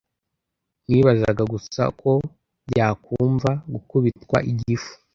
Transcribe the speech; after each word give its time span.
Nibazaga 0.89 1.43
gusa 1.53 1.81
uko 1.93 2.09
byakumva 2.69 3.49
gukubitwa 3.73 4.37
igifu. 4.51 4.91